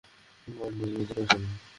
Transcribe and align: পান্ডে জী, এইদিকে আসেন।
পান্ডে 0.47 0.85
জী, 0.87 0.93
এইদিকে 0.93 1.21
আসেন। 1.23 1.43